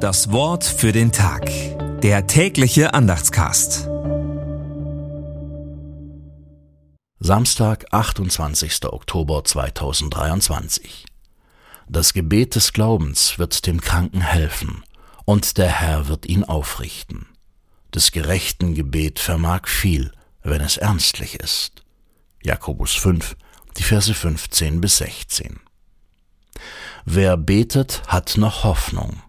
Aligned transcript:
Das 0.00 0.32
Wort 0.32 0.64
für 0.64 0.92
den 0.92 1.12
Tag. 1.12 1.50
Der 2.00 2.26
tägliche 2.26 2.94
Andachtscast. 2.94 3.86
Samstag, 7.18 7.84
28. 7.90 8.86
Oktober 8.86 9.44
2023. 9.44 11.04
Das 11.86 12.14
Gebet 12.14 12.54
des 12.54 12.72
Glaubens 12.72 13.38
wird 13.38 13.66
dem 13.66 13.82
Kranken 13.82 14.22
helfen, 14.22 14.84
und 15.26 15.58
der 15.58 15.68
Herr 15.68 16.08
wird 16.08 16.24
ihn 16.24 16.44
aufrichten. 16.44 17.26
Des 17.94 18.10
gerechten 18.10 18.74
Gebet 18.74 19.18
vermag 19.18 19.68
viel, 19.68 20.12
wenn 20.42 20.62
es 20.62 20.78
ernstlich 20.78 21.34
ist. 21.34 21.82
Jakobus 22.42 22.94
5, 22.94 23.36
die 23.76 23.82
Verse 23.82 24.14
15 24.14 24.80
bis 24.80 24.96
16. 24.96 25.60
Wer 27.04 27.36
betet, 27.36 28.00
hat 28.06 28.38
noch 28.38 28.64
Hoffnung. 28.64 29.22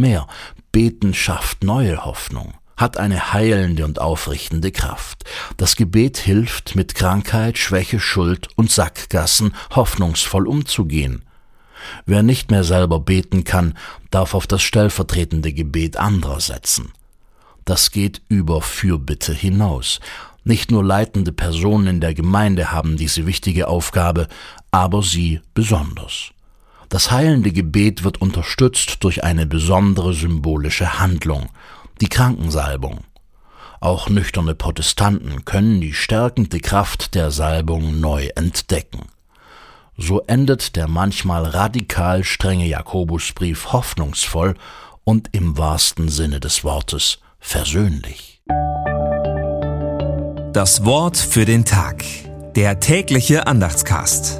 Mehr, 0.00 0.26
beten 0.72 1.12
schafft 1.12 1.62
neue 1.62 2.06
Hoffnung, 2.06 2.54
hat 2.78 2.96
eine 2.96 3.34
heilende 3.34 3.84
und 3.84 4.00
aufrichtende 4.00 4.72
Kraft. 4.72 5.24
Das 5.58 5.76
Gebet 5.76 6.16
hilft, 6.16 6.74
mit 6.74 6.94
Krankheit, 6.94 7.58
Schwäche, 7.58 8.00
Schuld 8.00 8.48
und 8.56 8.70
Sackgassen 8.70 9.54
hoffnungsvoll 9.76 10.48
umzugehen. 10.48 11.22
Wer 12.06 12.22
nicht 12.22 12.50
mehr 12.50 12.64
selber 12.64 12.98
beten 12.98 13.44
kann, 13.44 13.76
darf 14.10 14.32
auf 14.32 14.46
das 14.46 14.62
stellvertretende 14.62 15.52
Gebet 15.52 15.98
anderer 15.98 16.40
setzen. 16.40 16.92
Das 17.66 17.90
geht 17.90 18.22
über 18.28 18.62
Fürbitte 18.62 19.34
hinaus. 19.34 20.00
Nicht 20.44 20.70
nur 20.70 20.82
leitende 20.82 21.32
Personen 21.32 21.86
in 21.86 22.00
der 22.00 22.14
Gemeinde 22.14 22.72
haben 22.72 22.96
diese 22.96 23.26
wichtige 23.26 23.68
Aufgabe, 23.68 24.28
aber 24.70 25.02
sie 25.02 25.42
besonders. 25.52 26.32
Das 26.90 27.12
heilende 27.12 27.52
Gebet 27.52 28.02
wird 28.02 28.20
unterstützt 28.20 29.04
durch 29.04 29.22
eine 29.22 29.46
besondere 29.46 30.12
symbolische 30.12 30.98
Handlung, 30.98 31.48
die 32.00 32.08
Krankensalbung. 32.08 33.04
Auch 33.80 34.08
nüchterne 34.10 34.56
Protestanten 34.56 35.44
können 35.44 35.80
die 35.80 35.94
stärkende 35.94 36.58
Kraft 36.58 37.14
der 37.14 37.30
Salbung 37.30 38.00
neu 38.00 38.28
entdecken. 38.34 39.06
So 39.96 40.22
endet 40.22 40.74
der 40.74 40.88
manchmal 40.88 41.44
radikal 41.44 42.24
strenge 42.24 42.66
Jakobusbrief 42.66 43.72
hoffnungsvoll 43.72 44.54
und 45.04 45.28
im 45.32 45.56
wahrsten 45.56 46.08
Sinne 46.08 46.40
des 46.40 46.64
Wortes 46.64 47.20
versöhnlich. 47.38 48.42
Das 50.52 50.84
Wort 50.84 51.16
für 51.16 51.44
den 51.44 51.64
Tag. 51.64 52.04
Der 52.56 52.80
tägliche 52.80 53.46
Andachtscast. 53.46 54.39